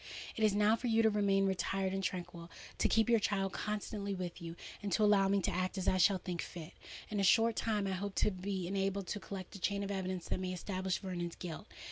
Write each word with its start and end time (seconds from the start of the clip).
It 0.35 0.43
is 0.43 0.55
now 0.55 0.75
for 0.75 0.87
you 0.87 1.03
to 1.03 1.11
remain 1.11 1.45
retired 1.45 1.93
and 1.93 2.03
tranquil—to 2.03 2.87
keep 2.89 3.07
your 3.07 3.19
child 3.19 3.51
constantly 3.53 4.15
with 4.15 4.41
you—and 4.41 4.91
to 4.93 5.03
allow 5.03 5.27
me 5.27 5.41
to 5.43 5.51
act 5.51 5.77
as 5.77 5.87
I 5.87 5.97
shall 5.99 6.17
think 6.17 6.41
fit. 6.41 6.73
In 7.09 7.19
a 7.19 7.23
short 7.23 7.55
time 7.55 7.85
I 7.85 7.91
hope 7.91 8.15
to 8.15 8.31
be 8.31 8.65
enabled 8.65 9.05
to 9.09 9.19
collect 9.19 9.53
a 9.55 9.59
chain 9.59 9.83
of 9.83 9.91
evidence 9.91 10.27
that 10.29 10.39
may 10.39 10.53
establish 10.53 10.97
Vernon's 10.97 11.35
guilt. 11.35 11.67